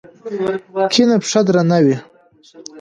کيڼه 0.93 1.15
پښه 1.23 1.39
درنه 1.47 1.79
وه. 1.85 1.97